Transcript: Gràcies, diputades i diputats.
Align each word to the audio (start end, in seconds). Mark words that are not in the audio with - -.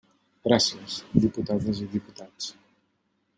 Gràcies, 0.47 0.95
diputades 1.25 1.83
i 1.85 1.89
diputats. 1.93 2.49